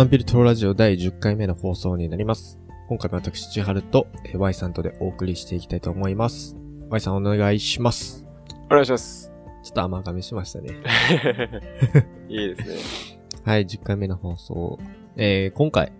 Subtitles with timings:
[0.00, 2.58] アンピルトロラジオ第10回目の放送になります。
[2.88, 6.56] 今回も私、千春とえー Y さんとでお送りしていきたいと思います。
[6.88, 8.24] Y さんお願いします。
[8.70, 9.30] お願いします。
[9.62, 10.70] ちょっと甘噛みしましたね。
[12.30, 12.76] いいですね。
[13.44, 14.78] はい、10回目の放送。
[15.16, 15.92] えー、今回、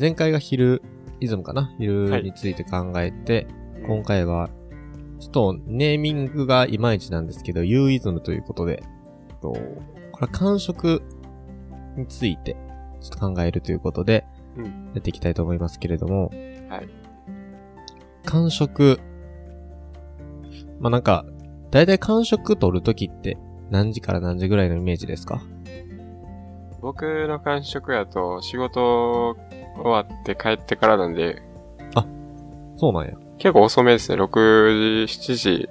[0.00, 0.82] 前回が昼、
[1.20, 1.72] イズムかな？
[1.78, 3.46] 昼について考えて、
[3.86, 4.50] 今回は、
[5.20, 8.82] ちょっとネーミングがいまいちなんですけど、ユーイズムということで、
[9.40, 11.02] とこれは感触
[11.96, 12.56] について、
[13.00, 14.24] ちょっと考えるということで、
[14.56, 16.30] うんやっていきたいと思いますけれども、
[16.68, 16.88] はい。
[18.24, 18.98] 感触、
[20.80, 21.24] まあ、なんか、
[21.70, 23.36] だいたい感触取るときって
[23.70, 25.42] 何時から何時ぐらいのイメージですか？
[26.80, 29.36] 僕の感触やと、仕事
[29.76, 31.42] 終わって帰ってからなんで、
[32.76, 33.14] そうなんや。
[33.38, 34.22] 結構遅めですね。
[34.22, 35.68] 6時、7時。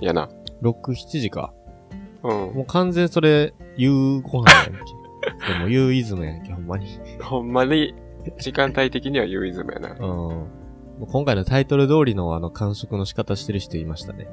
[0.00, 0.28] やな。
[0.62, 1.54] 6、7時か。
[2.24, 2.30] うん。
[2.30, 4.78] もう完全それ、夕ご飯やんけ。
[5.52, 6.86] でも、ユーイズムやんけ、ほんまに。
[7.20, 7.94] ほんまに、
[8.38, 9.98] 時間帯的にはユーイズムやなうん。。
[9.98, 10.48] も
[11.00, 14.28] う今回のタイトル通りのあの、感触の仕方してる人いましたね。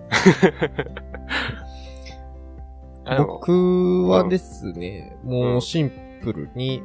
[3.17, 6.83] 僕はですね、うんもうシンプルに、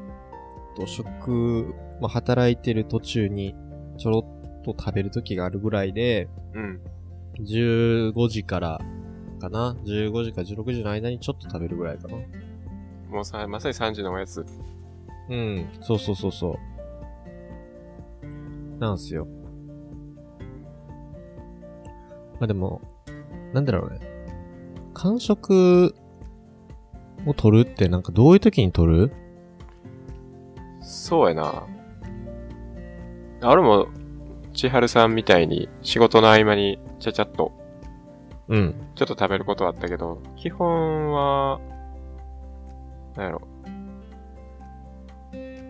[0.77, 3.55] と食、まあ、働いてる途中に
[3.97, 6.81] ちょろっと食べる時があるぐらいで、うん。
[7.45, 8.81] 15時から
[9.41, 12.17] かな ?15 時から16時の間にちょっと食べるぐらいかな。
[13.11, 14.45] もうさ、まさに3時のおやつ。
[15.29, 16.59] うん、そうそうそうそ
[18.25, 18.79] う。
[18.79, 19.27] なんすよ。
[22.39, 22.83] まあでも、
[23.53, 24.01] なんだろうね。
[24.93, 25.95] 感触
[27.27, 29.13] を取るってなんかどういう時に取る？
[30.83, 31.67] そうやな。
[33.43, 33.89] 俺も、
[34.53, 37.53] 千春さんみたいに仕事の合間にちゃちゃっと
[38.49, 38.75] うん。
[38.95, 41.61] ちょっと食べることはあったけど、基本は、
[43.17, 43.41] なんやろ。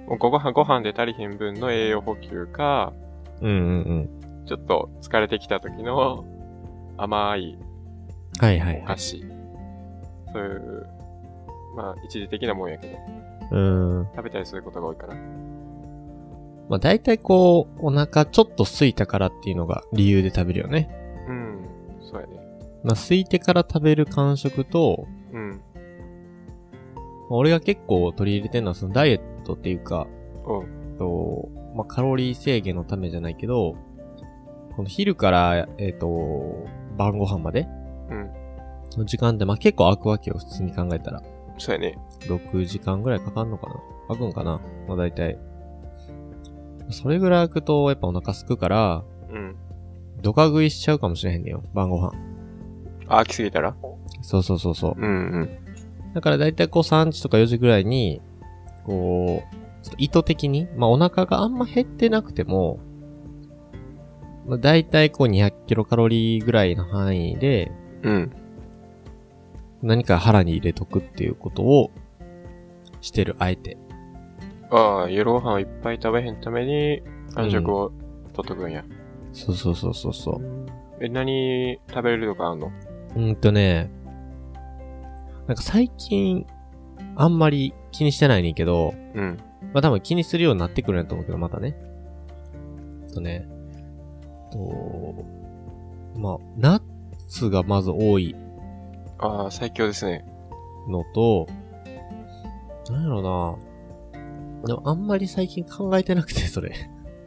[0.09, 2.93] もうご飯、ご飯で足りひん分の栄養補給か、
[3.41, 4.45] うんうんうん。
[4.47, 6.25] ちょっと疲れてきた時の
[6.97, 7.59] 甘い
[8.39, 8.83] はいはいはい。
[8.83, 9.25] お菓子。
[10.33, 10.87] そういう、
[11.77, 12.99] まあ一時的なもんやけど、
[13.53, 14.06] うーん。
[14.15, 15.15] 食べたりすることが多いかな。
[16.69, 20.89] まあ大体こう、お腹ちょっと空いたからっていうのが理由で食べるよね。
[21.29, 21.69] うん、
[22.01, 22.37] そうやね。
[22.85, 25.61] まあ空いてから食べる感触と、うん、まあ
[27.28, 30.06] 俺が結構取り入れてるのはそのダイエットっていうか、
[30.47, 33.76] うん、と、まあ、カロリー制限のためじゃないけど、
[34.76, 36.66] この昼から、えっ、と、
[36.97, 37.66] 晩ご飯まで
[38.10, 38.31] うん。
[38.98, 41.22] の時間って、まあ、結構空くわけよ、普通に考えたら。
[41.59, 41.98] そうやね。
[42.20, 43.75] 6時間ぐらいかかんのかな？
[44.08, 44.60] 空くんかな？
[44.87, 45.38] まあ、大体。
[46.91, 49.56] それぐらい空くと、やっぱお腹空くから、うん。
[50.22, 52.12] ドカ食いしちゃうかもしれへんねよ、晩ご飯。
[53.08, 53.75] あ、飽きすぎたら？
[54.22, 54.94] そうそうそうそう。
[54.97, 55.66] うん、うん。
[56.16, 58.22] だから大体こう3時とか4時ぐらいに、
[58.84, 59.56] こう、
[59.99, 62.78] 意図的に、まあお腹があんま減ってなくても、
[64.47, 67.71] まあ大体こう200キロカロリーぐらいの範囲で、
[68.03, 68.32] うん。
[69.82, 71.91] 何か腹に入れとくっていうことを
[73.03, 73.76] してる、あえて。
[74.71, 77.03] ああ、夜ご飯をいっぱい食べへんために、
[77.34, 77.93] 間食を
[78.32, 78.87] 取っとくんや。
[79.34, 80.41] そうそうそうそうそう。
[80.99, 82.72] え、何食べれるとかあんの？
[83.15, 83.91] うーんとね、
[85.47, 86.47] なんか最近、
[87.15, 89.39] あんまり気にしてないねんけど、うん。
[89.73, 91.77] まあ多分気にするようになってくるんやと思うけど、またね。
[93.17, 93.49] とね、
[94.53, 95.25] と、
[96.17, 96.83] まあ、ナッ
[97.29, 98.37] ツがまず多い
[99.19, 100.25] ああ、最強ですね。
[100.89, 101.47] のと、
[102.91, 103.56] なんやろな
[104.67, 106.73] でもあんまり最近考えてなくて、 それ。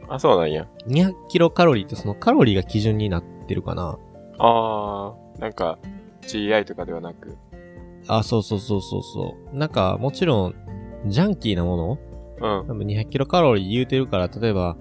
[0.08, 0.66] あ、そうなんや。
[0.86, 3.98] 200キロカロリーってそのカロリーが基準になってるかな
[4.38, 5.78] ああ、なんか、
[6.22, 7.36] GI とかではなく。
[8.08, 9.56] あ、そうそうそうそうそう。
[9.56, 10.54] なんか、もちろん、
[11.06, 11.98] ジャンキーなもの？
[12.60, 12.66] うん。
[12.68, 14.76] 多分200キロカロリー言うてるから、例えば、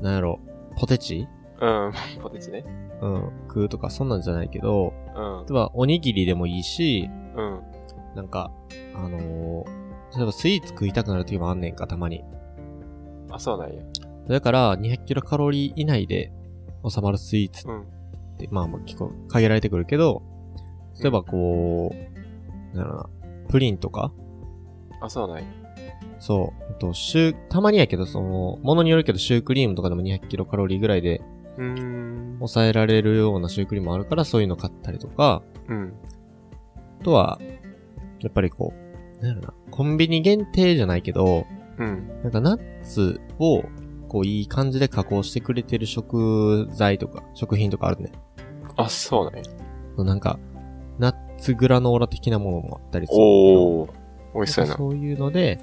[0.00, 0.40] なんやろ、
[0.76, 1.28] ポテチ？
[1.60, 1.92] うん。
[2.22, 2.64] ポテチね。
[3.00, 5.46] うん、食うとかそんなんじゃないけど、うん例。
[5.50, 7.60] えばおにぎりでもいいし、うん。
[8.14, 8.50] なんか、
[8.94, 9.82] あのー
[10.14, 12.22] 例えばスイーツ食いたくなる時もあんねんか、たまに。
[13.30, 13.82] あ、そうなんや。
[14.28, 16.30] だから、200キロカロリー以内で
[16.86, 17.80] 収まるスイーツうん。
[17.80, 17.84] っ
[18.36, 20.20] て、まあまあ結構限られてくるけど、
[21.00, 22.11] 例えばこう、
[22.74, 24.12] なんだろうな、プリンとか、
[25.00, 25.44] あ、そうなんや。
[26.18, 31.20] そう、えっと、シュー、たまにやけど、その、ものによるけど、シュークリームとかでも200キロカロリーぐらいで
[31.58, 32.36] うーん。
[32.38, 35.92] 抑えられるようなシュークリームもあるから、そういうの買ったりとか、うん。
[37.00, 37.40] あとは、
[38.20, 38.72] やっぱりこ
[39.20, 41.44] う、なんやろな、コンビニ限定じゃないけど、
[41.78, 42.08] うん。
[42.22, 43.64] なんかナッツを、
[44.08, 48.12] こういい感じで加工してくれてる食材とか、食品とかあるね。
[48.76, 49.42] あ、そうなんや。
[50.04, 50.38] なんか、
[50.98, 53.18] ナッツグラノーラ的なものもあったりする。
[53.18, 53.90] おー。
[54.34, 54.76] 美味しそうやな。
[54.76, 55.58] そういうので、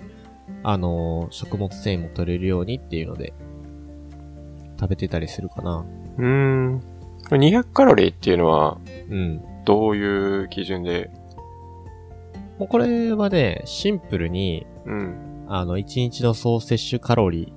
[0.61, 3.33] あのー食物繊維も取れるようにっていうので、
[4.77, 5.85] 食べてたりするかな。
[6.17, 6.83] うーん。
[7.29, 8.77] これ200カロリーっていうのは、
[9.09, 9.41] うん。
[9.63, 11.09] どういう基準で、
[12.57, 15.45] もうこれはね、シンプルに、うん。
[15.47, 17.53] あの、1日の総摂取カロリ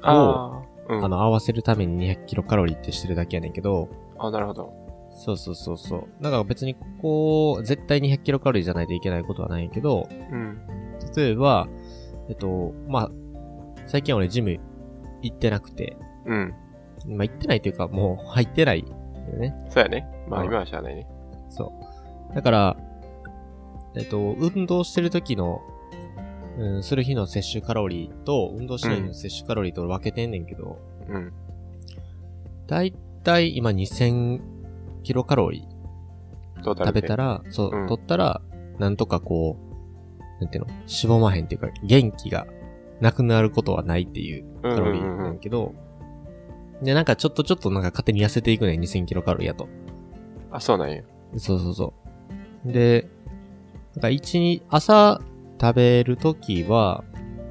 [0.00, 1.02] ああ、うん。
[1.02, 4.72] ー、あの、合わせるために200キロカロリーってしてるだけやねんけど、あ、なるほど。
[5.18, 6.22] そうそうそうそう。
[6.22, 10.58] だから別にこう、絶対200キロカロリーじゃないといけないことはないけど、うん。
[11.16, 11.68] 例えば、
[12.28, 13.10] えっと、まあ、
[13.86, 14.58] 最近俺ジム
[15.22, 16.54] 行ってなくて、うん。
[17.08, 18.86] まあ行ってないというかもう入ってないよ
[19.38, 19.54] ね。
[19.70, 20.06] そうやね。
[20.28, 21.06] まあうん今はしゃあないね。
[21.50, 21.72] そ
[22.30, 22.34] う。
[22.34, 22.76] だから、
[23.96, 25.60] えっと、運動してる時の、
[26.58, 30.78] うん、する日の摂取カロリーと、運動しない日の摂取カロリーと分けてんねんけど、
[31.08, 31.32] うん。
[32.66, 32.94] だい
[33.24, 34.57] たい今2000
[35.02, 35.78] キロカロリー。
[36.64, 38.40] 食べたら、そう、うん取ったら、
[38.78, 42.46] なんとかこう、なんていうの、しぼまへんっていうか、元気が
[43.00, 45.74] なくなることはないっていううんカロリーなんやけど、
[46.82, 49.68] で、なんかちょっとちょっとなんか勝手に痩せていくね、2000キロカロリーやと。
[50.50, 51.02] あ、そうなんや。
[51.36, 51.94] そうそうそ
[52.66, 52.72] う。
[52.72, 53.08] で、
[53.94, 55.20] なんか一日、朝
[55.60, 57.04] 食べるときは、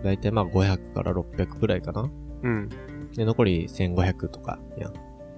[0.03, 2.09] だいたいまあ500から600くらいかな。
[2.43, 2.69] うん。
[3.15, 4.93] で、残り1500とかやん。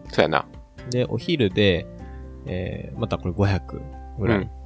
[0.09, 0.45] そうやな。
[0.91, 1.87] で、お昼で、
[2.49, 3.81] えー、またこれ500
[4.19, 4.39] ぐらい。
[4.39, 4.59] うん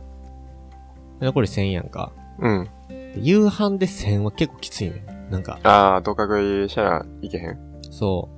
[1.19, 2.11] で残り1000やんか。
[2.39, 2.69] うん。
[2.89, 5.05] で夕飯で1000は結構きついね。
[5.29, 7.57] なんか、ああ、どか食いしたらいけへん。
[7.89, 8.29] そ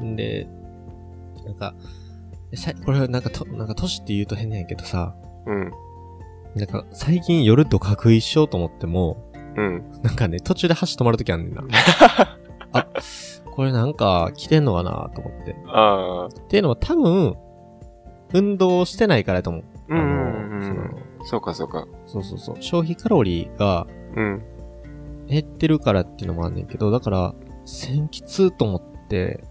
[0.00, 0.04] う。
[0.04, 0.46] んで、
[1.44, 1.74] なんか、
[2.54, 5.14] さこれなんかと、なんか年って言うと変なんやけどさ、
[5.46, 5.72] うん。
[6.54, 9.84] なんか最近夜どか食いしようと思っても、うん。
[10.02, 11.62] なんかね、途中で箸止まるときあんねんな。
[12.72, 12.86] あ、
[13.52, 15.56] これなんか来てんのかなと思って。
[15.66, 16.26] ああ。
[16.26, 17.36] っていうのは多分、
[18.32, 19.64] 運動してないからやと思う。
[19.88, 20.06] うんあう
[20.56, 20.90] んの、そのうん。
[21.24, 21.86] そうかそうか。
[22.06, 22.56] そうそうそう。
[22.60, 23.86] 消費カロリーが
[24.16, 24.42] うん。
[25.28, 27.34] 減ってるからっていうのもあんねんけど、だから、
[27.64, 29.44] 千きつと思って、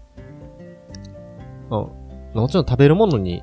[1.70, 1.86] あ
[2.34, 3.42] もちろん食べるものに、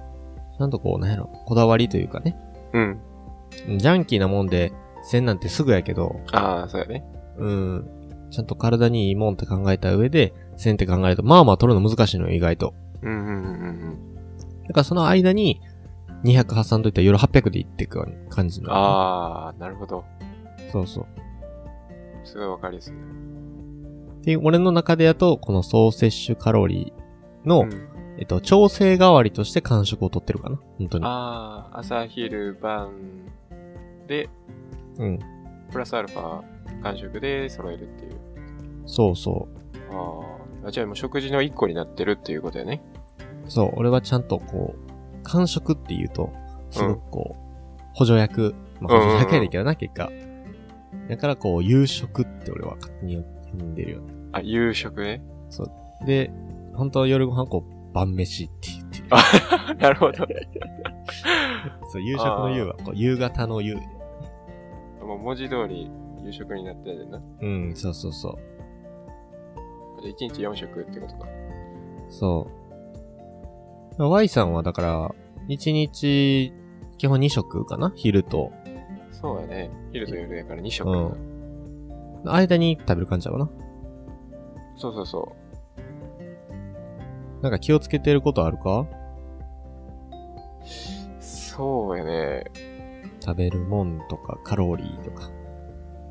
[0.58, 2.38] ちゃんとこう、なんやろ、こだわりというかね。
[2.74, 3.00] うん。
[3.78, 4.72] ジャンキーなもんで、
[5.04, 7.04] 千なんてすぐやけど、ああ、そうやね。
[7.38, 7.90] うん。
[8.30, 12.74] ちゃんと体にいいもんって考えた上で、千って考えると、まあまあ取るの難しいのよ、意外と。
[13.02, 14.17] うんうんうん
[14.68, 15.62] だからその間に、
[16.24, 18.66] 200挟んどいたら夜800でいっていく感じうん。
[18.68, 18.74] の。
[18.74, 20.04] ああ、なるほど。
[20.72, 21.06] そうそう。
[22.24, 22.94] すごいわかりやすい。
[24.26, 27.88] で、俺の中でやと、この総摂取カロリーの、うん
[28.20, 31.06] えっと、調整代わりとして間食を取ってるかな本当に。
[31.06, 32.92] ああ、朝、昼、晩
[34.08, 34.28] で、
[34.98, 35.20] うん。
[35.72, 36.42] プラスアルファ、
[36.82, 38.14] 間食で揃えるっていう。
[38.88, 39.48] そうそ
[39.92, 40.72] あーあ。
[40.72, 42.82] じゃあもう食事の一個になってるっていうことやね。
[43.48, 43.52] う。
[43.52, 46.32] そう、俺はちゃんとこう、間食って言うと、
[46.70, 48.56] すごくこう、補助役。
[48.80, 50.10] まあ、補助役やねんけどな、結果。
[51.10, 54.14] だからこう、夕食って俺は勝手に呼んでるよね。
[54.34, 55.22] あ、夕食ね。
[56.06, 56.32] で、
[56.74, 59.06] 本当は夜ご飯こう、晩飯って言ってる。
[59.10, 60.26] あなるほど。
[61.92, 63.76] そう、夕食の夕は、こう、夕方の夕。
[65.02, 65.90] もう文字通り
[66.24, 67.22] 夕食になってるな。
[67.42, 68.38] うん、そうそうそう。
[70.02, 71.28] じゃあ1日4食ってことか。
[72.10, 72.67] そう。
[73.98, 75.16] Y さんはだから、
[75.48, 76.54] 1日、
[76.98, 77.92] 基本2食かな？
[77.96, 78.52] 昼と。
[79.12, 79.70] そうやね。
[79.92, 80.90] 昼と夜やから2食。
[80.90, 81.28] うん
[82.26, 83.50] 間に食べる感じだろうな。
[84.76, 85.36] そうそうそ
[87.42, 88.82] なんか気をつけてることあるか？
[88.82, 88.88] う。
[91.20, 92.44] そうやね。
[93.24, 95.30] 食べるもんとか、カロリーとか。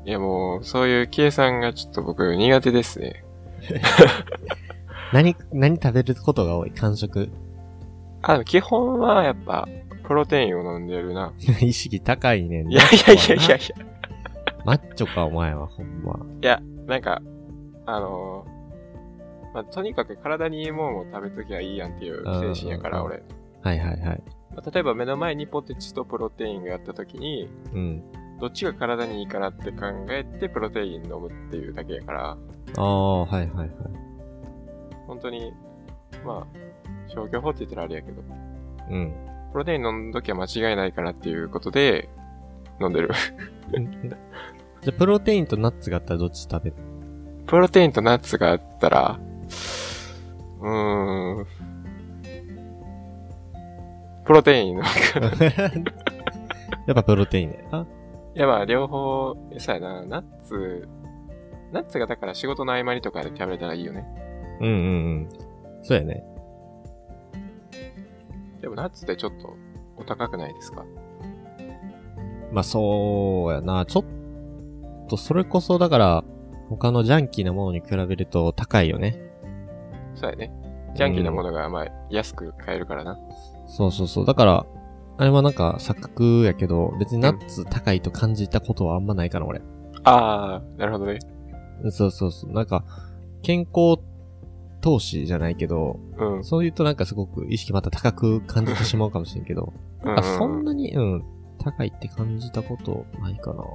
[0.05, 3.23] いやもう、そういう計算がちょっと僕苦手ですね。
[5.13, 6.71] 何、 何食べることが多い？
[6.71, 7.29] 間食。
[8.33, 9.67] あ、基本はやっぱ、
[10.03, 11.33] プロテインを飲んでるな。
[11.61, 13.85] 意識高いねんいやいやいやいやいや。
[14.65, 16.19] マッチョか、お前は、ほんま。
[16.41, 17.21] いや、なんか、
[17.85, 18.57] あのー
[19.57, 23.23] まあ、とにかく体にいいもんを食べときゃいいやんっていう精神やから、うん俺。
[23.63, 24.23] はいはいはい。
[24.55, 28.03] まあ例えば目の前にポテチとプロテインがあったときに、うん。
[28.39, 32.37] どっちが体にいいかなって考えてプロテイン飲むっていうだけやから、
[32.77, 33.69] ああ、はいはいはい。
[35.07, 35.51] 本当に、
[36.23, 36.57] まあ、
[37.07, 38.21] 消去法って言ったらあれやけど、
[38.89, 39.13] うん。
[39.51, 42.09] プロテイン飲んどきゃ間違いないかなっていうことで、
[42.81, 43.09] 飲んでる。
[44.81, 46.75] じゃあ、プロテインとナッツがあったらどっち食べる？
[47.47, 49.19] プロテインとナッツがあったら、
[50.61, 51.45] うーん、
[54.25, 54.83] プロテインの。
[54.83, 54.85] い
[56.85, 57.67] やっぱプロテインね。
[57.71, 57.85] あ
[58.35, 60.87] やまあ両方、そうやな、ナッツ、
[61.71, 64.05] ナッツがだから仕事の合間にとかで食べれたらいいよね。
[64.59, 64.77] うんうんう
[65.21, 65.29] ん。
[65.83, 66.23] そうやね。
[68.67, 69.55] でもナッツってちょっと
[69.95, 70.83] お高くないですか？
[72.51, 73.85] まあそうやな。
[73.85, 76.23] ちょっとそれこそだから、
[76.67, 79.21] 他のジャンキーなものに比べると高いよね。
[80.15, 80.51] そうやね。
[80.97, 83.17] ジャンキーなものが、まあ、安く買えるからな。
[83.67, 84.25] そうそうそう。
[84.25, 84.65] だから、
[85.17, 89.61] あれはなんか錯覚やけど、別にナッツ高いと感じたことはあんまないかな、俺。
[90.03, 91.19] あー、なるほどね。
[91.91, 92.51] そうそうそう。
[92.51, 92.83] なんか、
[93.43, 94.01] 健康
[94.87, 96.43] 投資じゃないけど、うん。
[96.45, 101.25] そう言うとなんかすごく意識また高く感じてしまうかもしれんけど、うんなんかそんなに、うん、
[101.61, 103.65] 高いって感じたことないかな。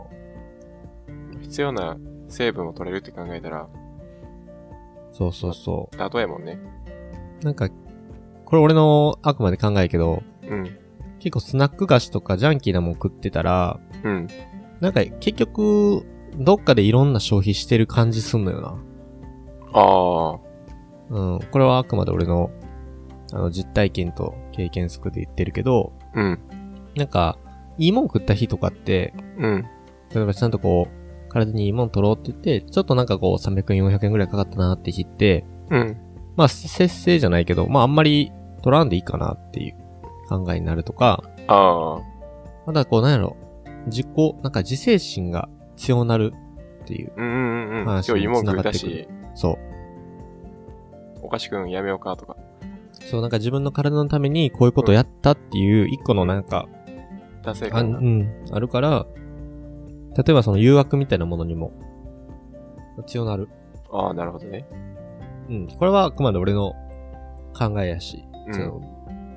[1.42, 3.68] 必要な成分を取れるって考えたら、
[5.12, 6.58] そうそうそ妥当やもんね。
[7.42, 7.44] う。
[7.44, 7.68] なんか、
[8.46, 10.78] これ俺のあくまで考えやけど、うん。
[11.18, 14.28] 結構スナック菓子とかジャンキーなもん食ってたら、うん。
[14.80, 16.06] なんか結局、
[16.38, 18.78] どっかでいろんな消費してる感じすんのよな。
[19.74, 20.51] あ
[21.12, 21.40] うん。
[21.50, 22.50] これはあくまで俺の、
[23.32, 26.20] あの、実体験と経験則で言ってるけど、ー。
[26.20, 26.38] うん。
[26.96, 27.38] なんか、
[27.78, 29.64] いいもん食った日とかって、うん。
[30.14, 35.96] 例えばちゃんとこう、体にいいもん取ろうって言って、ちょっとなんかこう、300円、400円ぐらいかかったなって日って、うん。
[36.36, 39.74] まあ、節制じゃないけど、まああんまり取らんでいいかなっていう
[40.28, 42.00] 考えになるとか、あ
[42.66, 43.36] まだこう、なんやろ、
[43.86, 44.06] 自己、
[44.42, 46.32] なんか自制心が強なる
[46.82, 47.10] っていう。
[47.10, 47.12] ー。
[47.16, 49.71] うんうんうん今日いいもん食ったに繋し、そう。
[51.32, 52.36] お菓子くんやめようかとか。
[53.08, 56.68] そう、なんか自分の体のためにこういうことをやったっていう一個のなんか、
[57.42, 57.98] 達成あう感が。
[58.00, 59.06] ん、あるから、
[60.14, 61.72] 例えばその誘惑みたいなものにも、
[63.06, 63.48] 強なる。
[63.90, 64.66] ああ、なるほどね。
[65.48, 65.68] うん。
[65.68, 66.74] これはあくまで俺の
[67.58, 68.80] 考えやし、うんその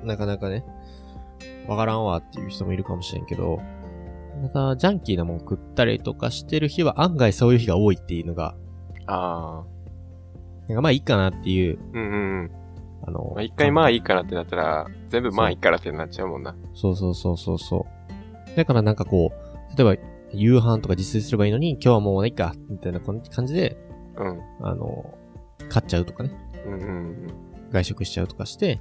[0.04, 0.66] なかなかね、
[1.66, 3.58] わからんわっていう人もいるかもしれんけど、
[4.42, 8.54] なんか、ジャンキーなもん食ったりとかしてる日は案外そういう日が多いっていうのが、
[9.06, 9.75] ああ。
[10.68, 12.50] なんかまあいいかなっていう、うんうんうん。
[13.06, 16.56] あの、まあ、一回まあいいかなってなったら、全部まあいいからってなっちゃうもんな。
[16.74, 17.86] そうそうそうそうそ
[18.52, 18.56] う。
[18.56, 23.76] だからなんかこう、例えば、夕飯とか自炊すればいいのに、今日はもういいか、みたいな感じで、
[24.16, 24.40] うん。
[24.62, 25.14] あの、
[25.68, 26.30] 買っちゃうとかね。
[26.66, 27.28] うんうんうん。
[27.70, 28.80] 外食しちゃうとかして、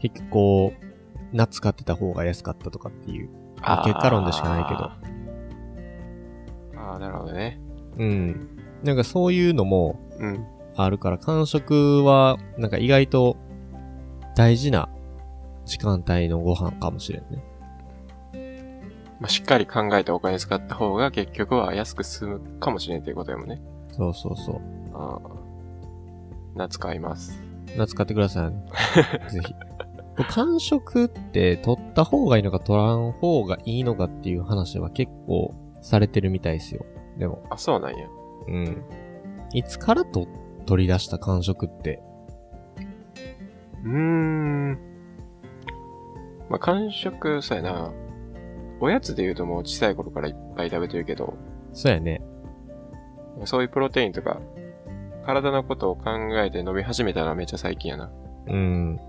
[0.00, 0.84] 結局こう、
[1.32, 3.28] 夏買ってた方が安かったとかっていう、
[3.60, 4.84] まあ結果論でしかないけど。
[6.80, 7.60] ああ、なるほどね。
[7.98, 8.48] うん。
[8.82, 10.46] なんかそういうのもうん。
[10.76, 13.36] あるから、間食は、なんか意外と
[14.34, 14.88] 大事な
[15.64, 17.44] 時間帯のご飯かもしれんね。
[19.20, 23.60] まあ、しっかり考えてお金使った方が結局は安く済むかもしれんっていうことやもんね。
[23.92, 24.60] そうそうそう。
[24.94, 25.44] ああ。
[26.54, 27.40] 夏買います。
[27.76, 28.52] 夏買ってください。
[29.30, 29.54] ぜひ。
[30.28, 36.84] 間食って取った方がいいのか取らん方がいいのかっていう話は結構されてるみたいですよ。
[37.18, 37.44] でも。
[37.50, 38.06] あ、そうなんや。
[38.48, 38.84] うん。
[39.52, 40.26] いつからと
[40.64, 42.00] 取り出した間食って。
[43.84, 44.72] うーん。
[46.48, 47.92] まあ、間食、そうやな。
[48.80, 51.36] おやつで言うともう小さい頃からいっぱい食べてるけど、
[51.72, 52.22] そうやね。
[53.44, 54.40] そういうプロテインとか、
[55.24, 58.10] 体のことを考えて飲み始めたのはめっちゃ最近やな。
[58.46, 59.00] うん。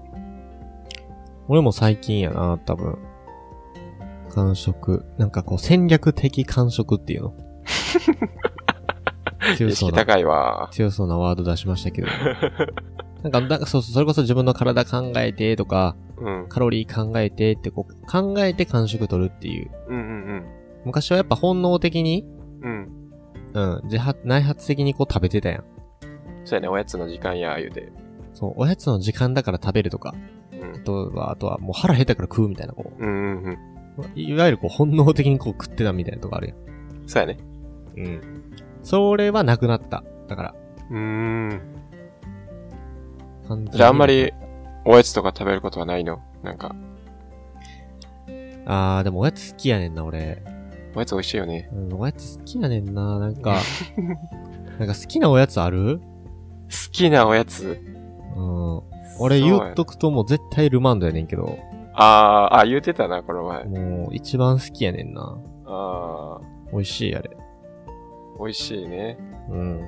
[1.47, 2.97] 俺も最近やな、多分。
[4.33, 5.05] 間食。
[5.17, 7.33] なんかこう戦略的間食っていうの。
[9.57, 10.69] 強意そうな、識高いわ。
[10.71, 12.07] 強そうなワード出しましたけど。
[13.23, 16.45] なんか、なんかそうそう、それこそ自分の体考えてとか、うん。
[16.47, 19.71] カロリー考えてってこう、考えて間食取るっていう。
[19.89, 20.45] うんうん
[20.85, 22.25] 昔はやっぱ本能的に、
[22.61, 22.89] うん。
[23.53, 23.73] うん。
[23.75, 25.63] うん、自発、内発的にこう食べてたやん。
[26.43, 27.91] そうやね、おやつの時間や、言うて。
[28.33, 30.13] そう、おやつの時間だから食べるとか、
[30.53, 30.79] うんあ。
[30.79, 33.53] とは、あとはもう腹減ったから食うみたいな、こうんうんうん。
[33.53, 33.57] う、
[34.15, 36.57] いわゆるこう本能的にこう食ってたみたいなとこあるやん。
[37.07, 37.37] そうやね。
[37.97, 38.21] うん。
[38.85, 40.03] それはなくなった。
[40.27, 40.55] だから、
[40.91, 41.61] うーん。
[43.71, 44.31] じゃああんまり、
[44.85, 46.21] おやつとか食べることはないの？
[46.43, 46.75] なんか、
[48.67, 50.43] あー、でもおやつ好きやねんな、俺。
[50.95, 51.69] おやつ美味しいよね。
[51.73, 53.57] うん、おやつ好きやねんな、なんか、
[54.79, 55.99] なんか好きなおやつある？
[55.99, 56.05] 好
[56.91, 57.81] きなおやつ？
[58.35, 58.81] うん。
[59.19, 61.57] 俺言っとくともう絶対ルマンドやねんけど、
[61.93, 63.63] あー、あ、言うてたな、この前。
[63.65, 65.37] もう一番好きやねんな。
[65.65, 66.39] あ
[66.71, 67.29] 美味しい、あれ。
[68.35, 69.17] ー、美味しいね。
[69.49, 69.85] うん。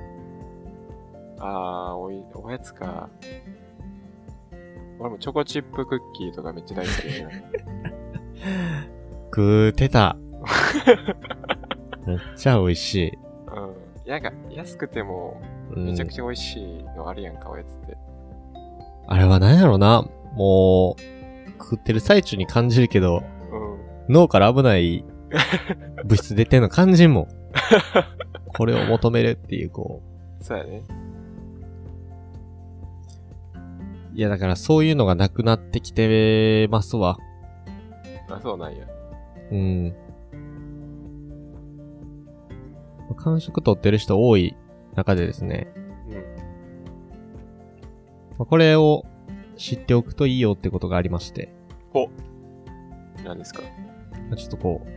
[1.39, 3.09] あー、おい、おやつか。
[4.99, 7.31] 俺もチョコチップクッキーとかめっちゃ大好きだな。
[9.29, 10.17] 食うてた。
[12.07, 13.17] めっちゃ美味しい。
[14.05, 14.11] うん。
[14.11, 15.39] なんか、安くても、
[15.75, 17.97] うんめちゃくちゃ美味しいのあるやんか、おやつって。
[19.07, 20.07] あれは何やろな。
[20.33, 21.01] もう、
[21.59, 24.13] 食ってる最中に感じるけど、うん。
[24.13, 25.05] 脳から危ない
[26.05, 27.27] 物質出てんの感じんもん。
[28.57, 30.01] これを求めるっていう、こ
[30.41, 30.81] そうやね。
[34.13, 34.17] う。
[34.17, 37.19] いや、だからそういうのがなくなってきてますわ。
[38.29, 38.85] あ、そうなんや。
[39.51, 39.95] うん。
[43.15, 44.55] 間食取ってる人多い
[44.95, 45.67] 中でですね、
[46.07, 46.13] うん。
[46.13, 46.21] ま
[48.39, 49.05] あこれを
[49.55, 51.53] 知っておくといいよってことがありまして、
[51.93, 52.09] お。
[53.23, 53.63] 何ですか？
[54.29, 54.89] まあちょっとこう、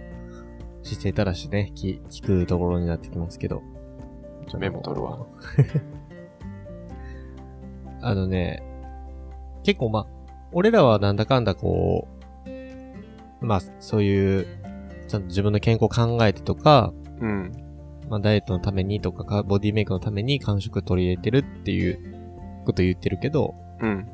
[0.82, 3.62] 姿勢正しね、聞聞くところになってきますけど。
[4.58, 5.26] メモ取るわ。
[8.02, 8.62] あのね、
[9.62, 10.06] 結構まあ、
[10.52, 12.08] 俺らはなんだかんだこ
[13.40, 14.46] う、まあ、そういう、
[15.06, 17.52] ちゃんと自分の健康を考えてとか、うん。
[18.08, 21.98] まあ、ダイエットのためにとかか、ボディメイクのために間食取り入れてるっていう
[22.64, 24.06] こと言ってるけど、うん。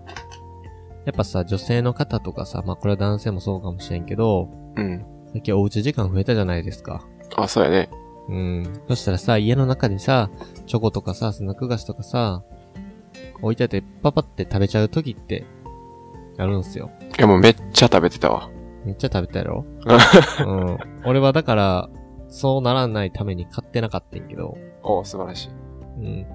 [1.05, 5.07] やっぱさ、女性の方とかさ、まあこれは男性もそうかもしれんけど、うん。
[5.33, 7.05] 最近おうち時間増えたじゃないですか。
[7.37, 7.91] あ、そうやね。
[8.29, 8.83] うん。
[8.89, 10.31] そしたらさ、家の中にさ、
[10.67, 12.43] チョコとかさ、スナック菓子とかさ、
[13.43, 15.45] 置いてあってパパって食べちゃう時って、
[16.39, 16.91] あるんすよ。
[17.19, 18.51] いや、もうめっちゃ食べてたわ。
[18.85, 19.65] めっちゃ食べたやろ？
[20.47, 20.79] うん。
[21.05, 21.89] 俺はだから、
[22.29, 25.51] そうならないために買ってなかったんやけど、お素晴らしい。
[25.99, 26.27] うん。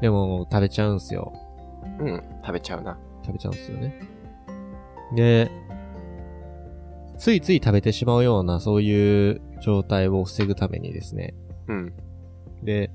[0.00, 1.32] でも、食べちゃうんすよ。
[2.00, 2.22] うん。
[2.42, 2.98] 食べちゃうな。
[3.24, 4.00] 食べちゃうんすよね。
[5.14, 5.50] で、
[7.18, 11.34] ついつい食べてしまうような、そういう状態を防ぐためにですね。
[11.66, 11.92] うん。
[12.62, 12.90] で、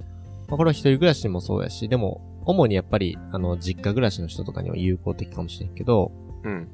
[0.48, 6.12] まあ、これは一人暮らしにもそうやし、でも、主にやっぱり、あの、実家暮らしの人とかには有効的かもしれんけど、
[6.44, 6.68] うん。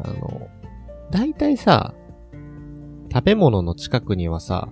[0.00, 0.48] あの、
[1.10, 1.94] 大体さ、
[3.12, 4.68] 食べ物の近くにはさ、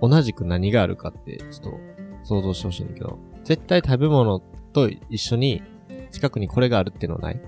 [0.00, 1.80] 同じく何があるかって、ちょっと
[2.24, 4.40] 想像してほしいんだけど、絶対食べ物
[4.72, 5.62] と一緒に
[6.10, 7.40] 近くにこれがあるっていうのはない？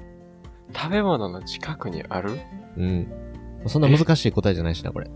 [0.74, 2.38] 食べ物の近くにある？
[2.76, 3.08] うん。
[3.66, 5.10] そんな難しい答えじゃないしな、これ。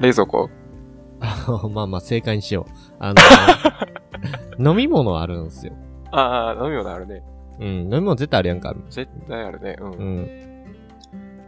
[0.00, 0.48] 冷蔵庫？
[1.70, 2.72] まあまあ正解にしよう。
[3.00, 3.12] あ
[4.58, 5.72] の、 飲み物あるんですよ。
[6.12, 7.22] ああ、飲み物あるね。
[7.60, 8.74] うん、飲み物絶対あるやんか。
[8.88, 9.76] 絶対あるね。
[9.80, 9.92] うん。
[9.92, 10.26] うん。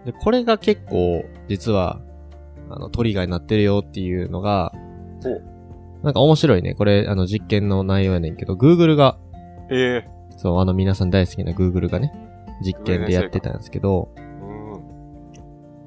[0.04, 2.00] で、これが結構、実は、
[2.68, 4.72] あの、トリガーになってるよっていうのが、
[6.02, 6.74] なんか面白いね。
[6.74, 9.18] これ、あの、実験の内容やねんけど、Google が、
[9.70, 12.12] ええそう、あの皆さん大好きな Google がね、
[12.64, 14.29] 実験でやってたんですけど、うん。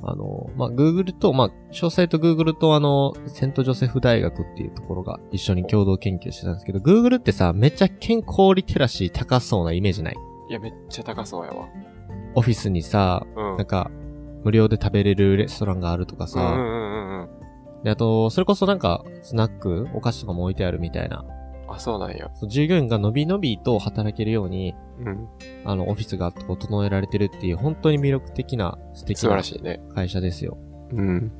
[0.06, 10.16] あの、まあ、Google と、まあ、詳細と Google とあの、セントジョセフ大学っていうところが一緒に共同研究してたんですけど、Google ってさ、めっちゃ健康リテラシー高そうなイメージない？
[10.50, 11.68] いや、めっちゃ高そうやわ。
[12.36, 13.58] オフィスにさ、うん。
[13.58, 13.92] なんか、
[14.44, 17.30] 無料で食べれるレストランがあるとかさ、うんうんうんうん。
[17.84, 21.26] で、あと、それこそなんか、スナック、お菓子とかも置いてあるみたいな、
[21.70, 22.30] あ、そうなんや。
[22.34, 25.28] そう従業員がのびのびと働けるように、うん。
[25.66, 29.82] あの、オフィスが整えられてるっていう、本当に魅力的な、素敵ならしいね。
[29.94, 30.58] 会社ですよ。
[30.92, 31.32] うん。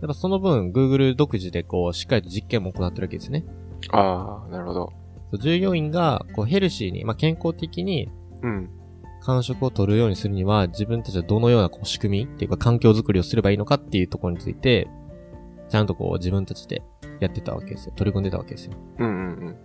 [0.00, 3.44] やっぱその分、Google 独自でこう、しっかりと実験も行ってるわけですね。
[3.92, 4.92] ああ、なるほど。
[5.40, 8.10] 従業員が、こう、ヘルシーに、まあ、健康的に、
[8.42, 8.70] うん。
[9.26, 14.88] 間食を取るようにするには、自分たちはどのようなこう仕組みっていうか環境づくりをすればいいのかっていうところについて、
[15.68, 16.82] ちゃんとこう自分たちで
[17.18, 17.92] やってたわけですよ。
[17.96, 18.72] 取り組んでたわけですよ。
[18.98, 19.10] うんう
[19.50, 19.56] ん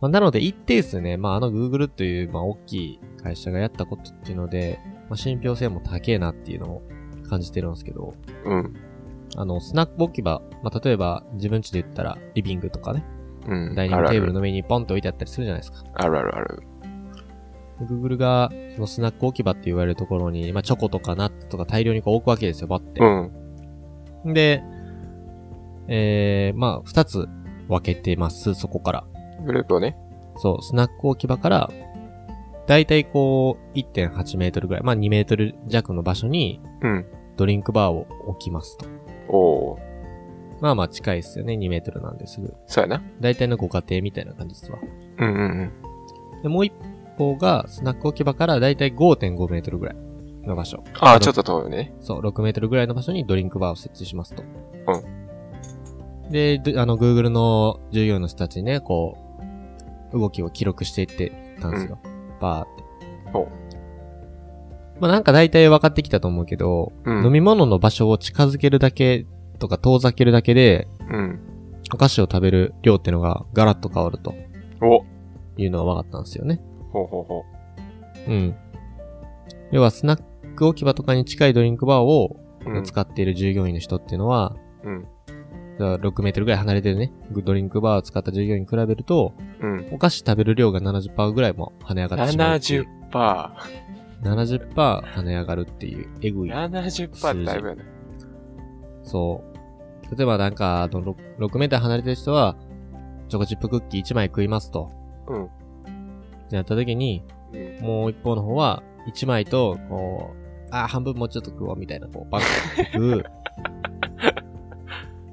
[0.00, 6.82] まあ、なので一定数ね、まあ、あの Google という、まあ、大きい会社がやったことっていうので、まあ、信憑性も高えなっていうのを
[7.28, 8.52] 感じてるんですけど、うん。
[8.52, 8.74] うん。
[9.36, 13.04] あの、スナック置き場、まあ、例えば自分家で言ったらリビングとかね、
[13.46, 13.74] うん。
[13.74, 15.84] ダイニングテーブルの上にポンと置いてあったりするじゃないですか。
[15.94, 16.62] あるあるある。
[17.80, 23.00] Google が、そのスナック置き場って言われるところに、まあ、チョコとかナッツとか大量にこう置くわけですよ、バッて。
[24.24, 24.34] うん。
[24.34, 24.62] で、
[25.88, 27.28] えー、まあ、二つ
[27.68, 29.04] 分けてます、そこから。
[29.44, 29.96] グループをね。
[30.36, 31.70] そう、スナック置き場から、
[32.66, 37.06] だいたいこう、1.8メートルぐらい、まあ2メートル弱の場所に、うん。
[37.36, 38.86] ドリンクバーを置きますと。
[39.28, 39.78] おー。
[40.60, 42.54] まあまあ近いですよね、2メートルなんですぐ。
[42.66, 43.02] そうやな。
[43.20, 44.78] だいたいのご家庭みたいな感じですわ。
[45.18, 45.44] うんうんう
[46.38, 46.42] ん。
[46.42, 46.72] で、もう一
[47.16, 49.96] 方が、スナック置き場からだいたい5.5メートルぐらい
[50.42, 50.82] の場所。
[51.00, 51.94] ああ、ちょっと遠いね。
[52.00, 54.42] そう、6メートルぐらいの場所にドリンクバーを設置しますと。
[54.42, 56.30] うん。
[56.32, 59.27] で、どあの、Google の従業員の人たちにね、こう、
[60.12, 61.98] 動きを記録していってたんですよ。
[62.40, 63.30] バーって。
[63.32, 63.48] ほう。
[65.00, 67.26] まあなんか大体分かってきたと思うけど、うん。
[67.26, 69.26] 飲み物の場所を近づけるだけ
[69.58, 71.40] とか遠ざけるだけで、うん。
[71.92, 74.34] お菓子を食べる量ってのがガラッと変わると
[74.82, 75.04] お
[75.56, 76.60] いうのが分かったんですよね。
[76.92, 77.44] ほうほうほ
[78.26, 78.54] うん。
[79.72, 80.22] 要はスナッ
[80.54, 82.70] ク置き場とかに近いドリンクバーをう。
[82.70, 82.84] うん。
[82.84, 85.06] 使っている従業員の人っていうのは、うん。
[85.78, 89.88] だから6メートルぐらい離れてるね、ドリンクバーを使った従業員に比べると、うん。
[89.92, 92.86] お菓子食べる量が70%ぐらいも跳ね上がってしまうっていう。
[93.12, 93.50] 70%。
[94.22, 96.50] 70%跳ね上がるっていう、えぐい。
[96.50, 97.84] 70%ってだいぶやな。
[99.04, 99.44] そ
[100.12, 100.16] う。
[100.16, 102.56] 例えばなんか、あの 6, 6メーター離れてる人は、
[103.28, 104.90] チョコチップクッキー1枚食いますと。
[105.28, 105.44] うん。
[105.44, 105.48] っ
[106.50, 107.86] てなった時に、うん。
[107.86, 113.24] もう一方の方は、1枚と、こう、あー、半分もうちょっと食おうみたいな、こう、バカって食う。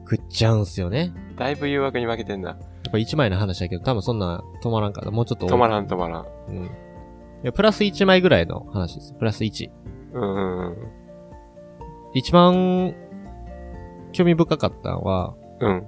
[0.09, 1.13] 食っちゃうんすよね。
[1.35, 2.49] だいぶ誘惑に負けてんな。
[2.49, 2.57] やっ
[2.91, 6.25] ぱ1枚の話だけど、多分そんな止まらんから、もうちょっと止まらん止まらん。
[6.47, 6.65] うん。
[6.65, 6.69] い
[7.43, 9.13] や、プラス1枚ぐらいの話です。
[9.13, 9.69] プラス1。
[10.13, 10.75] うんうんうん。
[12.13, 12.95] 一番、
[14.13, 15.81] 興味深かったのは、うん。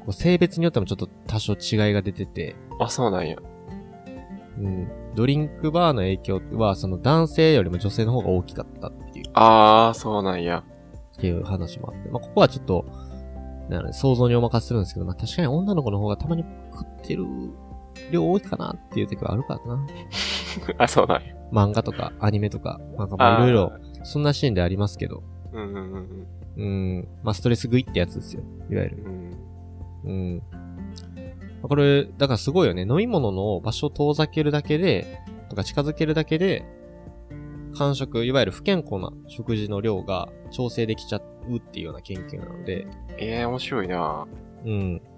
[0.00, 3.36] こう性別によってもちょっと多少違いが出てて、あ、そうなんや。
[4.58, 4.88] うん。
[5.14, 10.64] ドリンクバーの影響は、その男性よりも女性の方が大きかったっていう、あー、そうなんや。
[11.16, 12.84] っていう話もあって、まあ、ここはちょっと、
[13.72, 17.24] なんか想像にお任せするんですけど、まあ、確かに女の子の方がたまに食ってる
[18.10, 19.86] 量多いかなっていう時はあるからな。
[20.78, 21.34] あ、そうなんや。
[21.52, 23.72] 漫画とかアニメとか、なんかまあいろいろ、
[24.04, 28.42] そんなシーンでありますけど、うんうんうんうん、まあストレス食いってやつですよ。
[28.70, 29.04] いわゆる。
[29.04, 29.32] うん。
[30.04, 30.42] うん。
[31.62, 32.82] これ、だからすごいよね。
[32.82, 36.64] 飲み物の場所を遠ざけるだけで、とか近づけるだけで、
[37.82, 42.86] 間食、いわゆる不健康な食事の量が調整できちゃうっていうような研究なので、
[43.18, 44.26] ええー、面白いな
[44.64, 44.98] うん。
[44.98, 45.08] だか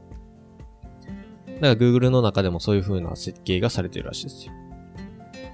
[1.60, 4.52] ら Google の中でもそういう風な設計がされてるらしいですよ。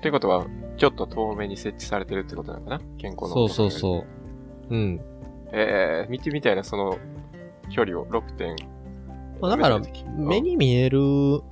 [0.03, 0.47] ということは、
[0.77, 2.81] ちょっと遠目に設置されてるってことなのかな？
[2.97, 3.29] 健康の。
[3.29, 3.71] そうそうう。
[3.71, 4.05] そ
[4.71, 4.75] う。
[4.75, 5.01] うん。
[5.53, 6.97] ええー、見てみたいな、その、
[7.71, 8.57] 距離を6点。
[9.41, 9.85] まあだからうん
[10.17, 11.01] 目に見える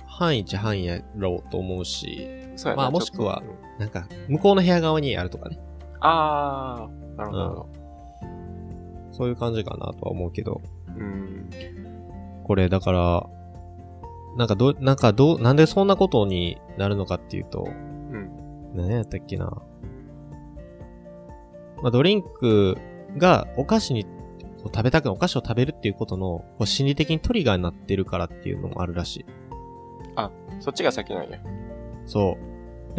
[0.05, 2.27] 範囲っちゃ範囲やろうと思うし、
[2.59, 3.41] そうやなまあもしくは
[3.79, 5.57] なんか、向こうの部屋側にあるとかね。
[6.01, 7.69] あー、なるほどなるほど。
[9.11, 10.61] そういう感じかなとは思うけど。
[10.87, 11.49] うん。
[12.43, 13.25] これ、だから、
[14.35, 18.29] なんかど、なんかどう、なんでそんなことになるのかっていうと、うん。
[18.75, 19.45] 何やったっけな。
[21.81, 22.77] まあ、ドリンク
[23.17, 24.09] がお菓子に、こ
[24.65, 29.25] う食べたくない、お菓子を食べるっていうことの、こう心理的にトリガーになってるからっていうのもあるらしい。
[30.59, 31.39] そっちが先なんや。
[32.05, 32.48] そう。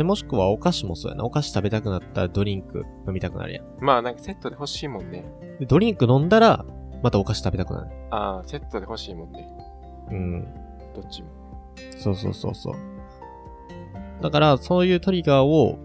[0.00, 1.26] で、もしくはお菓子もそうやな。
[1.26, 3.66] お菓子食べたくなったらドリンク飲みたくなるやん。
[3.80, 5.26] まあ、なんかセットで欲しいもんね。
[5.58, 6.64] でドリンク飲んだら、
[7.02, 7.90] またお菓子食べたくなる。
[8.10, 9.46] あー、セットで欲しいもんね。
[10.10, 10.44] うん。
[10.94, 11.28] どっちも。
[11.98, 12.74] そうそうそうそう。
[14.22, 15.78] だから、そういうトリガーを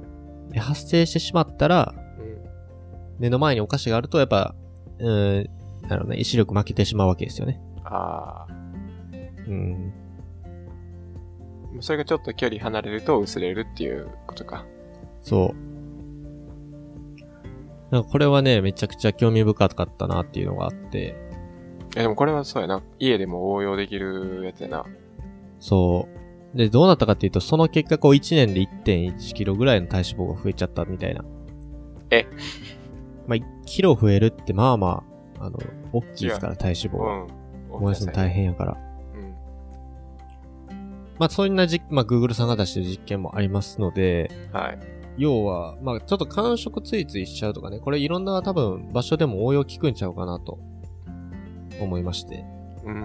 [0.53, 2.37] え発生してしまったら、うん。
[3.19, 4.55] 目の前にお菓子があると、やっぱ、
[4.99, 5.49] うーん、
[5.89, 7.59] なるほどね、意志力負けてしまうわけですよね。
[7.83, 8.47] あ
[9.45, 10.04] うん。
[11.77, 11.81] ー。
[11.81, 14.65] それがちょっと距離離れると薄れるっていうことか。
[15.21, 15.65] そう。
[17.91, 21.15] なんかこれはね、めちゃくちゃ興味深かったなっていうのがあって、
[21.95, 22.83] え、でもこれはそうやな。
[22.99, 24.85] 家でも応用できるやつやな。
[25.59, 26.07] そ
[26.53, 26.57] う。
[26.57, 31.23] で、どうなったかっていうと、その結果、こう1年で1.1キロぐらいの体脂肪が増えちゃったみたいな。
[32.11, 32.27] え
[33.27, 35.03] まあ、1キロ増えるって、まあま
[35.39, 35.57] あ、あの、
[35.93, 37.23] 大きいですから、体脂肪は。
[37.23, 37.81] うん。
[37.81, 38.77] 燃やすの大変やから。
[41.15, 41.19] うん。
[41.19, 44.79] まあ、そんな実、まあ、Google さんが出してる実験もありますので、はい。
[45.17, 50.59] 要は、まあ、ちょっと感触ついついしちゃうとかね、これいろんな多分場所でも応用効くんちゃうかなと
[51.79, 52.45] 思いまして。
[52.83, 52.95] うん。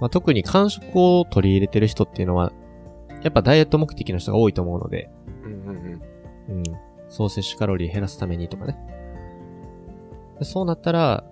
[0.00, 2.52] まあ、特に感触を取り入れてる人っていうのは、
[3.22, 5.10] やっぱダイエット目的の人が多いと思うので、
[5.44, 6.00] うんうん
[6.48, 6.58] うん。
[6.58, 6.62] うん。
[7.10, 8.78] 総摂取カロリー減らすためにとかね。
[10.38, 11.24] でそうなったら、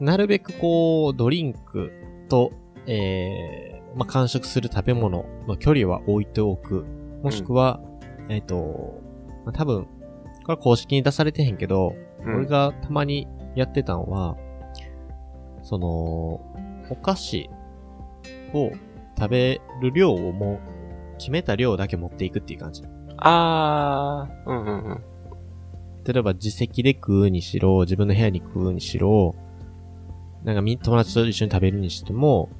[0.00, 1.92] なるべくこう、ドリンク
[2.28, 2.52] と、
[2.86, 6.84] えー、まあ、完食する食べ物の距離は置いておく。
[7.22, 7.80] もしくは、
[8.28, 9.00] えっ、と、
[9.44, 9.88] まあ、多分、こ
[10.48, 14.36] れは公式に出されてへんけど、うん俺がたまにやってたのは、
[15.62, 15.86] その、
[16.90, 17.50] お菓子
[18.54, 18.70] を
[19.18, 22.82] 食べる量をもう、決めた量だけ持っていくっていう感じ。
[23.18, 24.50] あー。
[24.50, 25.02] うんうんうん。
[26.04, 29.34] 例えば自席で食うにしろ、自分の部屋に食うにしろ、
[30.44, 32.50] なんかみ、友達と一緒に食べるにしても、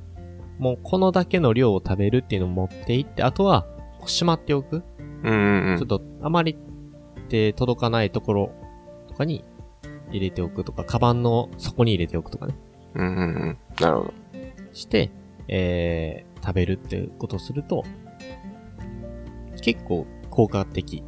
[0.59, 3.67] もうこのだけの量を食べるっていうのを持っていって、あとは、
[4.07, 4.83] しまっておく。
[5.23, 5.79] うんうんうん。
[5.79, 6.59] ちょっと、あまり
[7.29, 8.53] 手届かないところ
[9.09, 9.45] とかに
[10.11, 12.55] 入れておくとか、カバンの底に入れておくとかね。
[12.95, 13.59] うんうんうん。
[13.81, 14.15] なるほど。
[14.73, 15.11] して、
[15.49, 17.85] えー、食べるってことをすると、
[19.63, 21.03] 結構効果的。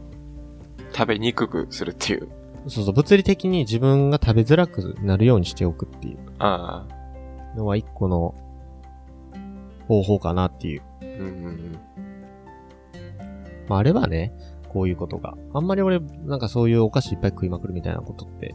[0.93, 2.29] 食べにくくするっていう。
[2.69, 6.87] そうそう、物理的に自分が食べづらくなるようにしておくっていうあ
[7.57, 8.35] のは一個の
[9.89, 10.83] 方法かなっていう。
[11.01, 11.19] ー。
[11.19, 11.79] うんうんうん。
[13.69, 14.33] まあ、あればね、
[14.69, 15.35] こういうことが。
[15.55, 18.55] あんまり俺、なんかそういうお菓子いっぱい食いまくるみたいなことって、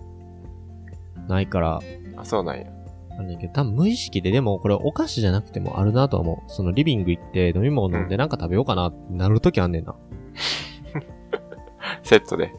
[1.27, 1.79] ないから、
[2.17, 2.65] あ、そうなんや。
[3.17, 6.51] あれだけど、多分無意識で、でもこれお菓子じゃなくてもあるなとは思う。
[6.51, 9.95] そのリビング行って飲み物飲んでなんか食べようかなってなるときあんねんな。
[12.03, 12.53] セットで。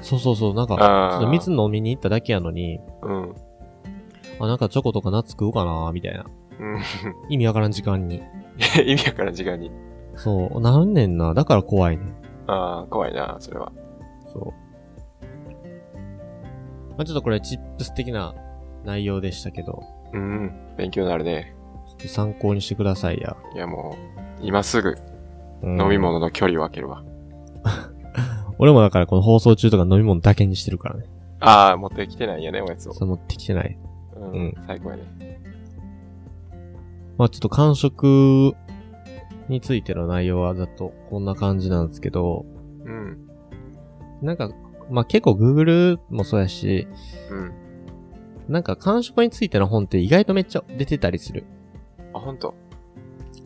[0.00, 3.34] そうそうそう、なんか、ちょっと水飲みに行っただけやのに、うん。
[4.38, 6.26] あ、なんかチョコとかナッツ食うかなみたいな。
[6.60, 6.78] うん。
[7.28, 8.22] 意味わからん時間に。
[8.86, 9.70] 意味わからん時間に。
[10.16, 11.34] そう、なんねんな？
[11.34, 12.14] だから怖いねん。
[12.46, 13.72] ああ、怖いな、それは。
[14.32, 14.44] そう。
[16.90, 18.34] まあ、ちょっとこれチップス的な
[18.84, 20.50] 内容でしたけど、うん。
[20.78, 21.54] 勉強になるね。
[21.88, 23.36] ちょっと参考にしてくださいや。
[23.54, 24.96] いやもう、今すぐ
[25.62, 27.02] うん飲み物の距離を空けるわ。
[28.58, 31.04] 俺もだからこの放送中とか飲み物だけにしてるからね。
[31.40, 32.94] ああ、持ってきてないんやね、おやつを。
[32.94, 33.78] それ持ってきてない。
[34.16, 34.30] うん。
[34.32, 35.02] うん最高やね。
[37.18, 38.54] まあちょっと感触
[39.48, 42.44] についての内容はざっとこんな感じなんですけど、
[42.84, 43.28] うん。
[44.22, 44.50] なんか、
[44.90, 46.86] まあ結構 Google もそうやし、
[47.30, 47.52] うん。
[48.48, 51.44] なんか感触についての本って意外とめっちゃ出てたりする。
[52.12, 52.54] あ、ほんと。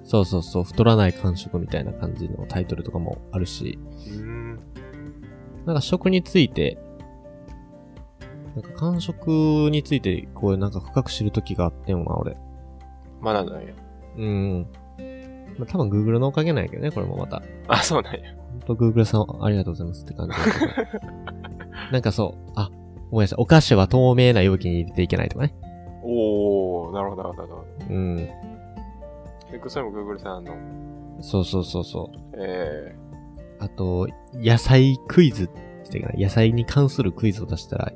[0.05, 4.61] そうそうそう、太らない感触みたいな感じのタイトルとかもあるし、うーん。
[5.67, 6.79] なんか食について、
[8.57, 12.37] なんか感触について、こうなんか深く知るときがあってもな、俺。
[13.23, 13.73] 学んだんや。
[14.17, 14.67] うん。
[15.59, 17.43] まあ多分 Google のおかげなんやけどね、これもまた。
[17.69, 18.21] あ、そうなんや。
[18.51, 20.35] ほんと Google さんありがとうございますって感じ。
[21.93, 22.71] なんかそう、あ、
[23.11, 25.55] ごめんなさい、お菓子は透明な容器に入れていけないとかね。
[26.03, 27.49] おー、なるほど、なるほど。
[27.49, 28.17] なるほうん。
[28.17, 28.23] ど
[29.53, 30.55] え、それも Google さんの。
[31.21, 32.19] そうそうそうそう。
[32.39, 32.95] え
[33.59, 37.93] あと、野菜クイズっていうかな野菜に関するクイズを出したら、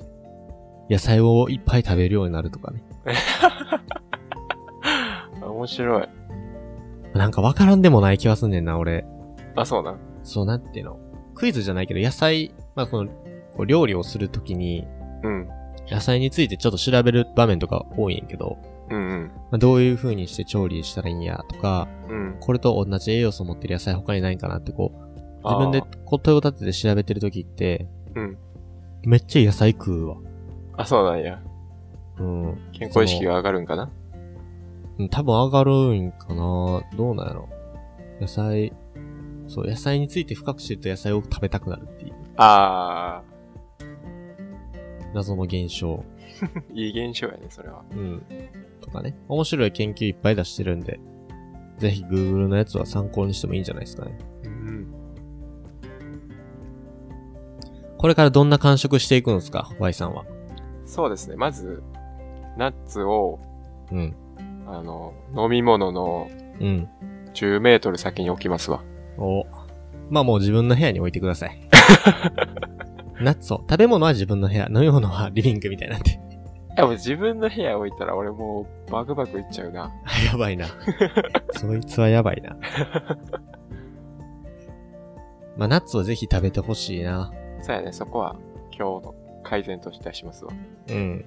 [0.91, 2.83] 野菜をいっぱい食べるようになるとかね。
[5.65, 6.09] ー、面白い。
[7.15, 9.07] なんかわからんでもない気はすんねんな、俺。
[9.57, 9.99] あ、そうなん？
[10.23, 10.99] そうなんていうの？
[11.35, 13.15] クイズじゃないけど、野菜、まあこの、こ
[13.61, 14.87] う料理をするときに、
[15.23, 15.49] うん。
[15.91, 18.59] 野菜についてちょっと調べる場面とか多いんやけど、
[18.91, 19.33] うんうん。
[19.51, 22.37] まあ、どういう風にして調理したらいいんやとか、うん。
[22.41, 28.39] これと同じ栄養素を持ってる野菜他にないんかなってこう、自分であ答えを立てて調べてるときって、ーうん。
[29.05, 30.17] めっちゃ野菜食うわ。
[30.77, 31.41] あ、そうなんや。
[32.19, 32.59] うん。
[32.73, 33.91] 健康意識が上がるんかな？
[34.99, 37.49] うん多分上がるんかなどうなんやろ
[38.21, 38.73] 野菜、
[39.49, 43.23] そう、野菜について深く知ると野菜を食べたくなるっていうあ
[45.15, 46.05] 謎の現象。
[46.71, 47.85] ー、 いい現象やね、それは。
[47.93, 48.23] うん。
[48.81, 49.17] とかね。
[49.29, 50.99] 面白い研究いっぱい出してるんで、
[51.79, 54.19] ぜひ Google のやつは参考にしてもいいんじゃないですかね。
[54.45, 54.95] うん。
[57.97, 60.25] これからどんな感触していくんですか ?Y さんは。
[60.85, 61.37] そうですね。
[61.37, 61.83] まず、
[62.59, 63.39] ナッツを、
[63.93, 64.17] うん。
[64.67, 66.29] あの、飲み物の
[66.61, 66.89] うん。
[67.35, 68.83] 10メートル先に置きますわ。
[69.19, 69.45] お。
[70.11, 71.59] まあもう自分の部屋に置いてください。
[73.21, 73.59] ナッツを。
[73.59, 76.13] 食べ物は自分の部屋、飲み物はリビングみたいなんで。
[76.13, 76.17] い
[76.77, 79.93] や、もう自分の部屋置いたら俺もうバクバクいっちゃうな。
[80.05, 80.67] あ やばいな。
[81.53, 82.57] そいつはやばいな。
[85.57, 87.33] まあナッツをぜひ食べてほしいな。
[87.63, 88.37] そうやね、そこは
[88.77, 90.53] 今日の改善としてはしますわ。
[90.89, 91.25] うん。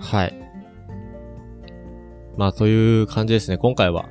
[0.00, 0.34] はい。
[2.36, 3.58] まあ、という感じですね。
[3.58, 4.08] 今回は、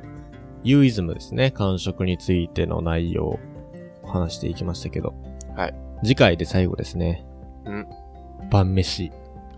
[0.63, 1.51] ユーイズムですね。
[1.51, 3.39] 感触についての内容を
[4.05, 5.13] 話していきましたけど。
[5.55, 5.75] はい。
[6.03, 7.25] 次回で最後ですね。
[7.65, 7.87] うん。
[8.51, 9.11] 晩飯。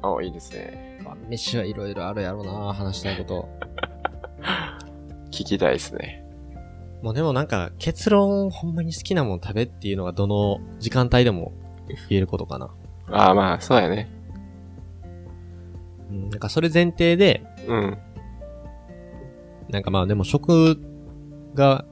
[0.04, 1.00] おいいですね。
[1.04, 3.50] 晩飯はいろいろあるやろな話したいこと。
[5.32, 6.24] 聞きたいですね。
[7.02, 11.52] もうでもなんか、結論、ほんまに好きなもん食べっていうのがどの時間帯でも
[12.10, 12.70] 言えることかな。
[13.10, 14.21] ああ、まあ、そうやね。
[16.12, 16.30] うん。
[16.30, 17.98] なんかそれ前提で、うん。
[19.70, 20.78] なんかまあでも食
[21.56, 21.86] が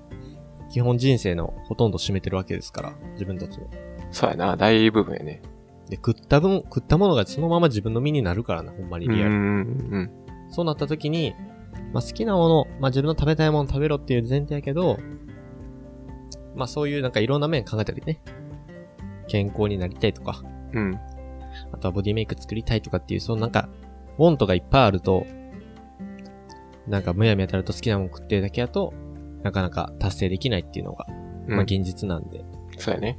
[0.71, 3.67] 基本人生のほとんど占めてるわけですから、自分たちの。
[4.11, 5.41] そうやな、大部分やね。
[5.89, 9.31] で、食った分、食ったものがそのまま自分の身になるからな、ほんまにリアル。
[9.31, 9.41] うん、う
[9.99, 10.11] ん。
[10.49, 11.33] そうなった時に、
[11.93, 14.97] まあ好きなもの、まあ自分の食べたいもの食べろっていう前提やけど、
[16.55, 18.21] まあそういうなんかいろんな面考えたりね。
[19.27, 20.99] 健康になりたいとか、うん。
[21.71, 23.69] あとはボディメイク作りたいとかっていう、そのなんか、
[24.19, 25.25] ウォントがいっぱいあると、
[26.87, 28.93] なんかむやみやたらと好きなもの食ってるだけだと、
[29.43, 31.05] なかなか達成できないっていうのが、
[31.47, 32.43] うん、まあ現実なんで、
[32.77, 33.17] そうやね。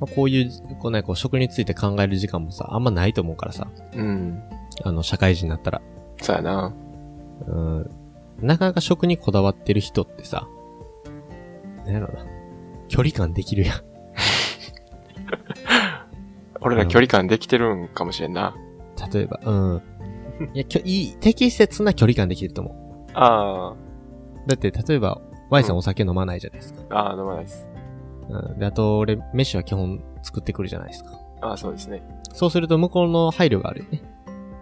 [0.00, 4.42] まあ、こういう、こうね、こう食について考える時間もさ、あんまないと思うからさ、うん。
[4.84, 5.82] あの、社会人になったら。
[6.20, 6.74] そうやな。
[7.46, 7.90] うん。
[8.40, 10.46] なかなか食にこだわってる人ってさ、
[11.84, 12.24] なんやろな。
[12.88, 13.78] 距離感できるやん。
[16.60, 18.56] 俺ら距離感できてるんかもしれんな。
[19.12, 19.82] 例えば、うん。
[20.54, 23.74] いや、きょいい、適切な距離感できると思あ
[24.46, 24.48] う。
[24.48, 26.80] だって、例えば、Y さんうんお酒飲まないじゃないですか。
[26.90, 27.68] あ、ああ、飲まないです。
[28.28, 28.58] うん。
[28.58, 31.10] で、あと、俺、飯は基本作ってくるじゃないですか。
[31.40, 32.02] ああ、そうですね。
[32.32, 34.02] そうすると、向こうの配慮があるよね。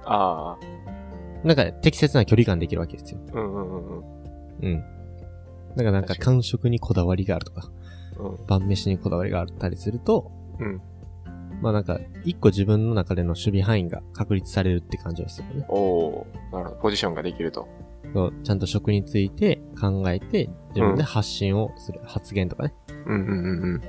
[0.05, 3.21] ああ、なんか、適切な距離感できるわけですよ。
[3.33, 4.05] うんうんうんうん。
[4.63, 4.81] うん。
[5.77, 7.69] だからなんか、確かに感触にこだわりがあるとか、
[8.19, 8.47] うん。
[8.47, 10.81] 晩飯にこだわりがあったりすると、うん。
[11.61, 15.67] まあなんか、一個自分の中での守備範囲が確立されるって感じはするよね。
[15.69, 16.77] おおなるほど。
[16.83, 17.69] ポジションができると。
[18.15, 22.75] そうちゃんと食について考えて、自分で発信をする、発言とかね。
[23.07, 23.83] うんうんうんうん。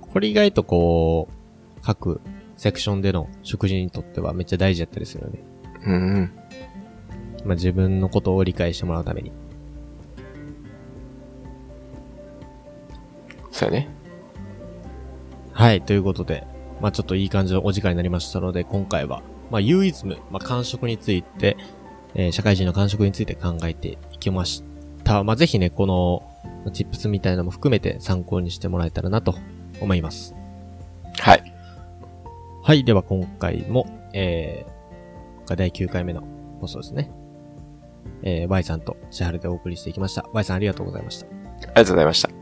[0.00, 2.20] これ意外とこう、各
[2.56, 5.42] セクションでの食事にとってはめっちゃ大事やったりするよね。
[5.86, 6.32] うんうん。
[7.44, 9.32] まあ、自分のことを理解してもらうために。
[13.50, 13.88] そうやね。
[15.52, 16.46] はい、ということで、
[16.82, 21.56] まあちょっといい感じのお時間になりましたので、今回は、まあユーイズム、まあ感触について、
[22.14, 24.64] えー社会人の感触について考えていきまし
[25.04, 25.22] た。
[25.22, 26.22] まあぜひね、この、
[26.64, 29.36] まあチップスみたいなのも含めて参考にしてもらえたらなと
[29.80, 30.34] 思います。
[31.18, 31.54] はい。
[32.64, 36.22] はい、では今回も、えー、第9回目の
[36.60, 37.10] 放送ですね。
[38.24, 40.28] えー、Y さんと千春でお送りしていきました。
[40.32, 41.26] Y さんありがとうございました。
[41.26, 42.41] ありがとうございました。